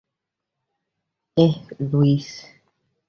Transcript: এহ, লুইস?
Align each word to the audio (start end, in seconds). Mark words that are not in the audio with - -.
এহ, 1.37 1.55
লুইস? 1.89 2.27